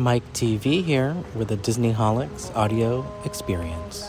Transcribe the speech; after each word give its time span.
Myke 0.00 0.22
TV 0.32 0.82
here 0.82 1.14
with 1.34 1.48
the 1.48 1.58
Disneyholics 1.58 2.56
audio 2.56 3.04
experience. 3.26 4.08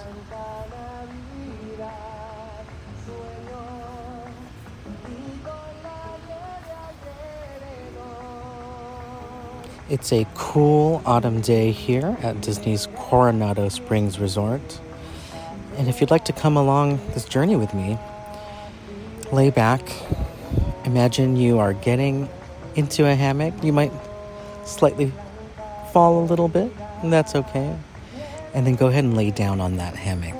It's 9.90 10.14
a 10.14 10.26
cool 10.34 11.02
autumn 11.06 11.42
day 11.42 11.72
here 11.72 12.18
at 12.22 12.40
Disney's 12.40 12.88
Coronado 12.96 13.68
Springs 13.68 14.18
Resort. 14.18 14.80
And 15.78 15.90
if 15.90 16.00
you'd 16.00 16.10
like 16.10 16.24
to 16.24 16.34
come 16.34 16.56
along 16.56 17.02
this 17.14 17.26
journey 17.26 17.58
with 17.58 17.74
me, 17.74 17.98
lay 19.34 19.50
back. 19.50 19.92
Imagine 20.86 21.36
you 21.36 21.60
are 21.60 21.74
getting 21.74 22.30
into 22.76 23.06
a 23.06 23.14
hammock. 23.14 23.62
You 23.62 23.74
might 23.74 23.92
slightly 24.64 25.12
fall 25.92 26.24
a 26.24 26.26
little 26.26 26.48
bit, 26.48 26.72
and 27.02 27.12
that's 27.12 27.36
okay. 27.36 27.76
And 28.54 28.66
then 28.66 28.76
go 28.76 28.88
ahead 28.88 29.04
and 29.04 29.16
lay 29.16 29.32
down 29.32 29.62
on 29.62 29.78
that 29.78 29.96
hammock. 29.96 30.36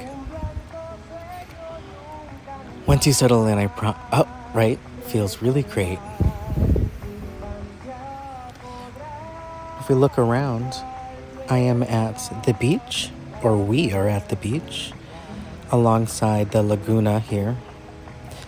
Once 2.88 3.06
you 3.06 3.14
settle 3.14 3.48
in, 3.48 3.58
I 3.58 3.68
pro- 3.68 3.96
oh, 4.12 4.28
right, 4.54 4.80
feels 5.06 5.42
really 5.42 5.64
great. 5.64 6.00
If 9.80 9.90
we 9.90 9.96
look 9.96 10.18
around, 10.18 10.76
I 11.50 11.60
am 11.60 11.84
at 11.84 12.18
the 12.46 12.54
beach, 12.54 13.10
or 13.44 13.58
we 13.58 13.94
are 13.94 14.08
at 14.08 14.30
the 14.30 14.36
beach, 14.36 14.92
alongside 15.72 16.52
the 16.52 16.62
laguna 16.64 17.20
here. 17.20 17.58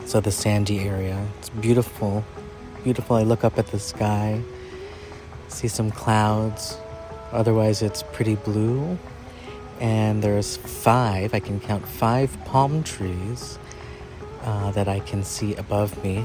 So 0.05 0.19
the 0.19 0.31
sandy 0.31 0.81
area. 0.81 1.25
It's 1.39 1.49
beautiful. 1.49 2.23
Beautiful. 2.83 3.15
I 3.15 3.23
look 3.23 3.43
up 3.43 3.57
at 3.57 3.67
the 3.67 3.79
sky, 3.79 4.41
see 5.47 5.69
some 5.69 5.89
clouds. 5.89 6.77
Otherwise, 7.33 7.81
it's 7.81 8.03
pretty 8.13 8.35
blue. 8.35 8.97
And 9.79 10.23
there's 10.23 10.57
five, 10.57 11.33
I 11.33 11.39
can 11.39 11.59
count 11.59 11.85
five 11.85 12.37
palm 12.45 12.83
trees 12.83 13.57
uh, 14.43 14.71
that 14.71 14.87
I 14.87 14.99
can 14.99 15.23
see 15.23 15.55
above 15.55 16.01
me. 16.03 16.23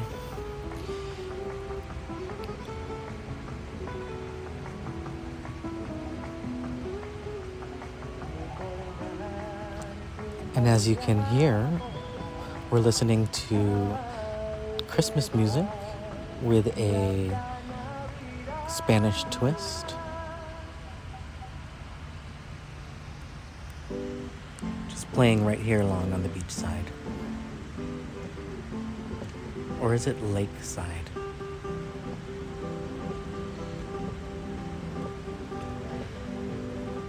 And 10.54 10.68
as 10.68 10.86
you 10.86 10.96
can 10.96 11.24
hear, 11.26 11.68
we're 12.70 12.80
listening 12.80 13.28
to 13.48 13.98
Christmas 14.88 15.32
music 15.34 15.66
with 16.42 16.66
a 16.76 17.30
Spanish 18.68 19.24
twist. 19.30 19.97
Playing 25.18 25.44
right 25.44 25.58
here 25.58 25.80
along 25.80 26.12
on 26.12 26.22
the 26.22 26.28
beach 26.28 26.48
side. 26.48 26.84
Or 29.80 29.92
is 29.92 30.06
it 30.06 30.22
lakeside? 30.22 31.10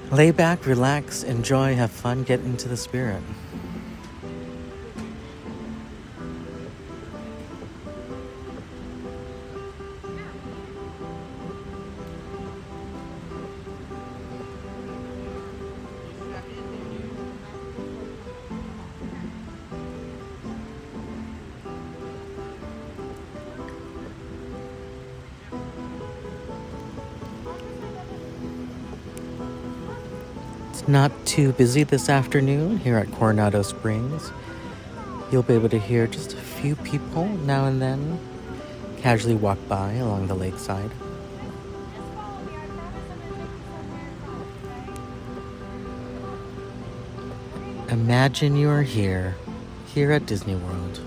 Lay 0.10 0.32
back, 0.32 0.66
relax, 0.66 1.22
enjoy, 1.22 1.76
have 1.76 1.92
fun, 1.92 2.24
get 2.24 2.40
into 2.40 2.68
the 2.68 2.78
spirit. 2.78 3.22
It's 30.80 30.88
not 30.88 31.12
too 31.26 31.52
busy 31.52 31.84
this 31.84 32.08
afternoon 32.08 32.78
here 32.78 32.98
at 32.98 33.12
Coronado 33.12 33.64
Springs. 33.64 34.32
You'll 35.30 35.44
be 35.44 35.54
able 35.54 35.68
to 35.68 35.78
hear 35.78 36.08
just 36.08 36.32
a 36.32 36.38
few 36.38 36.78
people 36.78 37.28
now 37.28 37.66
and 37.66 37.82
then 37.82 38.18
casually 39.02 39.36
walk 39.36 39.58
by 39.68 39.96
along 39.96 40.28
the 40.28 40.36
lakeside. 40.36 40.90
Imagine 47.90 48.56
you 48.56 48.70
are 48.70 48.84
here, 48.84 49.36
here 49.88 50.14
at 50.14 50.26
Disney 50.26 50.56
World. 50.56 51.02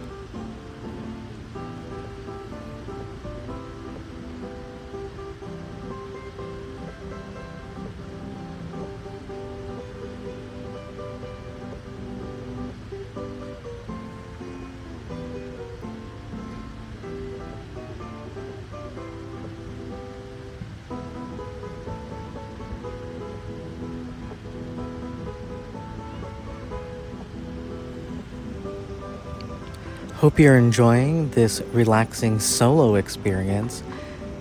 Hope 30.23 30.39
you're 30.39 30.57
enjoying 30.57 31.31
this 31.31 31.61
relaxing 31.73 32.39
solo 32.39 32.95
experience. 32.95 33.83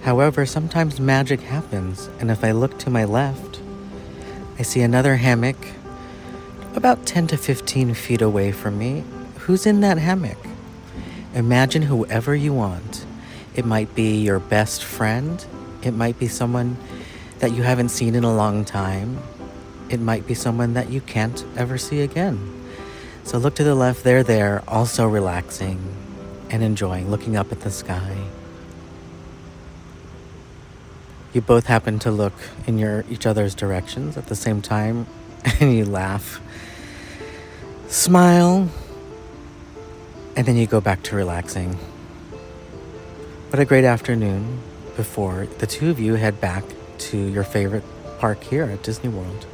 However, 0.03 0.45
sometimes 0.45 0.99
magic 0.99 1.39
happens, 1.39 2.07
and 2.19 2.29
if 2.29 2.43
I 2.43 2.51
look 2.51 2.77
to 2.77 2.91
my 2.91 3.03
left, 3.03 3.59
I 4.59 4.61
see 4.61 4.81
another 4.81 5.15
hammock 5.15 5.57
about 6.75 7.07
10 7.07 7.25
to 7.29 7.35
15 7.35 7.95
feet 7.95 8.21
away 8.21 8.51
from 8.51 8.77
me. 8.77 9.03
Who's 9.39 9.65
in 9.65 9.81
that 9.81 9.97
hammock? 9.97 10.37
Imagine 11.33 11.81
whoever 11.81 12.35
you 12.35 12.53
want. 12.53 13.03
It 13.55 13.65
might 13.65 13.95
be 13.95 14.21
your 14.21 14.39
best 14.39 14.83
friend, 14.83 15.43
it 15.81 15.95
might 15.95 16.19
be 16.19 16.27
someone 16.27 16.77
that 17.39 17.53
you 17.53 17.63
haven't 17.63 17.89
seen 17.89 18.13
in 18.13 18.23
a 18.23 18.35
long 18.35 18.65
time, 18.65 19.17
it 19.89 19.99
might 19.99 20.27
be 20.27 20.35
someone 20.35 20.75
that 20.75 20.91
you 20.91 21.01
can't 21.01 21.43
ever 21.57 21.79
see 21.79 22.01
again. 22.01 22.60
So 23.23 23.37
look 23.37 23.55
to 23.55 23.63
the 23.63 23.75
left, 23.75 24.03
they're 24.03 24.23
there, 24.23 24.63
also 24.67 25.07
relaxing 25.07 25.79
and 26.49 26.63
enjoying, 26.63 27.09
looking 27.09 27.37
up 27.37 27.51
at 27.51 27.61
the 27.61 27.71
sky. 27.71 28.17
You 31.33 31.41
both 31.41 31.65
happen 31.65 31.97
to 31.99 32.11
look 32.11 32.33
in 32.67 32.77
your 32.77 33.05
each 33.09 33.25
other's 33.25 33.55
directions 33.55 34.17
at 34.17 34.27
the 34.27 34.35
same 34.35 34.61
time 34.61 35.07
and 35.59 35.73
you 35.73 35.85
laugh. 35.85 36.41
Smile. 37.87 38.69
And 40.35 40.45
then 40.45 40.55
you 40.55 40.65
go 40.65 40.81
back 40.81 41.03
to 41.03 41.15
relaxing. 41.15 41.73
What 43.49 43.59
a 43.59 43.65
great 43.65 43.83
afternoon 43.83 44.59
before 44.95 45.47
the 45.59 45.67
two 45.67 45.89
of 45.89 45.99
you 45.99 46.15
head 46.15 46.39
back 46.39 46.63
to 46.97 47.17
your 47.17 47.43
favorite 47.43 47.83
park 48.19 48.43
here 48.43 48.63
at 48.63 48.83
Disney 48.83 49.09
World. 49.09 49.45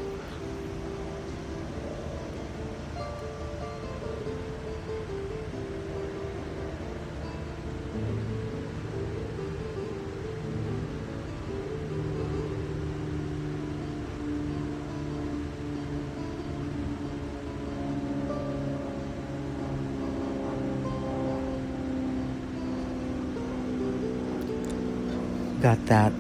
Got 25.61 25.85
that 25.87 26.13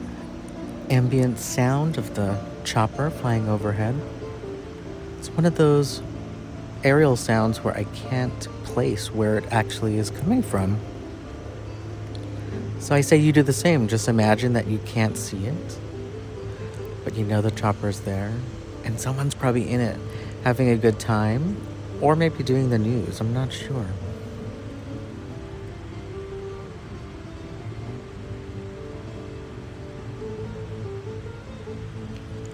ambient 0.89 1.37
sound 1.37 1.97
of 1.97 2.15
the 2.15 2.39
chopper 2.63 3.09
flying 3.09 3.47
overhead. 3.47 3.95
It's 5.19 5.29
one 5.29 5.45
of 5.45 5.55
those 5.55 6.01
aerial 6.83 7.15
sounds 7.15 7.63
where 7.63 7.75
I 7.75 7.83
can't 7.83 8.47
place 8.63 9.11
where 9.13 9.37
it 9.37 9.45
actually 9.51 9.97
is 9.97 10.09
coming 10.09 10.41
from. 10.41 10.79
So 12.79 12.95
I 12.95 13.01
say 13.01 13.17
you 13.17 13.31
do 13.31 13.43
the 13.43 13.53
same. 13.53 13.87
Just 13.87 14.07
imagine 14.07 14.53
that 14.53 14.67
you 14.67 14.79
can't 14.79 15.17
see 15.17 15.45
it, 15.45 15.79
but 17.03 17.15
you 17.15 17.25
know 17.25 17.41
the 17.41 17.51
chopper's 17.51 18.01
there, 18.01 18.33
and 18.85 18.99
someone's 18.99 19.35
probably 19.35 19.69
in 19.69 19.81
it 19.81 19.99
having 20.43 20.69
a 20.69 20.77
good 20.77 20.99
time, 20.99 21.57
or 22.01 22.15
maybe 22.15 22.43
doing 22.43 22.69
the 22.69 22.79
news. 22.79 23.19
I'm 23.19 23.33
not 23.33 23.51
sure. 23.51 23.87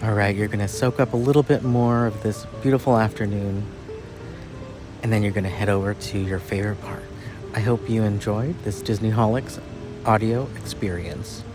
All 0.03 0.11
right, 0.11 0.35
you're 0.35 0.49
going 0.49 0.59
to 0.59 0.67
soak 0.67 0.99
up 0.99 1.13
a 1.13 1.15
little 1.15 1.43
bit 1.43 1.63
more 1.63 2.07
of 2.07 2.23
this 2.23 2.45
beautiful 2.61 2.97
afternoon, 2.97 3.65
and 5.01 5.13
then 5.13 5.23
you're 5.23 5.31
going 5.31 5.45
to 5.45 5.49
head 5.49 5.69
over 5.69 5.93
to 5.93 6.19
your 6.19 6.39
favorite 6.39 6.81
park. 6.81 7.03
I 7.53 7.61
hope 7.61 7.89
you 7.89 8.03
enjoyed 8.03 8.61
this 8.65 8.81
Disneyholics 8.81 9.61
audio 10.05 10.49
experience. 10.57 11.45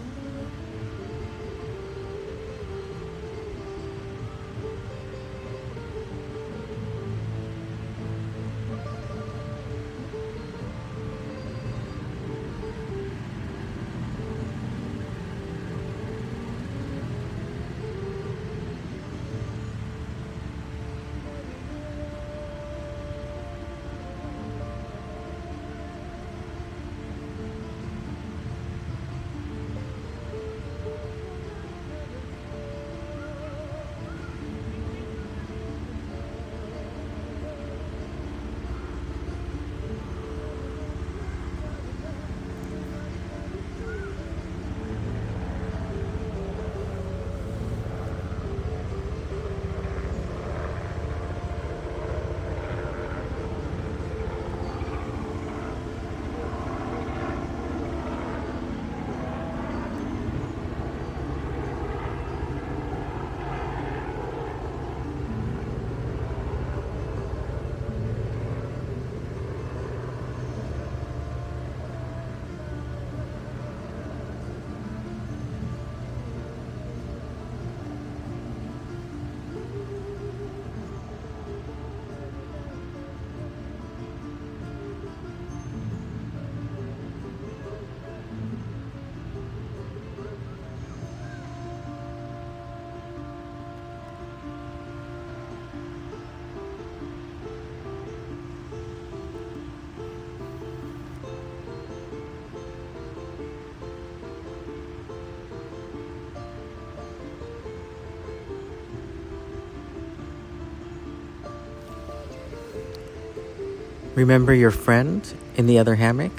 Remember 114.18 114.52
your 114.52 114.72
friend 114.72 115.22
in 115.54 115.68
the 115.68 115.78
other 115.78 115.94
hammock? 115.94 116.32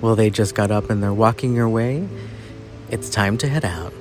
Well, 0.00 0.16
they 0.16 0.30
just 0.30 0.56
got 0.56 0.72
up 0.72 0.90
and 0.90 1.00
they're 1.00 1.14
walking 1.14 1.54
your 1.54 1.68
way. 1.68 2.08
It's 2.90 3.08
time 3.08 3.38
to 3.38 3.48
head 3.48 3.64
out. 3.64 3.92